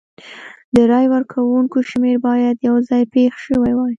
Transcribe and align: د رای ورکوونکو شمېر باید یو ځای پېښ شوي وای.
د 0.75 0.77
رای 0.91 1.05
ورکوونکو 1.13 1.77
شمېر 1.89 2.15
باید 2.27 2.55
یو 2.67 2.75
ځای 2.89 3.03
پېښ 3.13 3.33
شوي 3.45 3.71
وای. 3.75 3.89